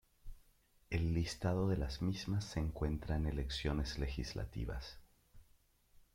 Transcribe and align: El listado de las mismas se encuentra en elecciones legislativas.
El 0.89 1.13
listado 1.13 1.67
de 1.67 1.77
las 1.77 2.01
mismas 2.01 2.43
se 2.45 2.59
encuentra 2.59 3.17
en 3.17 3.27
elecciones 3.27 3.99
legislativas. 3.99 4.97